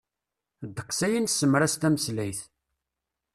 Ddeqs 0.67 0.99
aya 1.05 1.17
i 1.19 1.21
nesemras 1.25 1.73
tameslayt. 1.75 2.41